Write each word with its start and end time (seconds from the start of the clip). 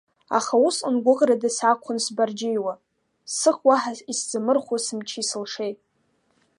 Аха 0.37 0.55
усҟан 0.67 0.95
гәыӷрада 1.03 1.49
саақәхон 1.57 1.97
сбарџьеиуа, 2.05 2.73
сых 3.37 3.57
уаҳа 3.67 3.93
исзамырхәо 4.11 4.75
сымчи-сылшеи. 4.85 5.73